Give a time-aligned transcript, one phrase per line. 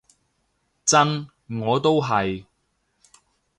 [0.83, 2.45] 真，我都係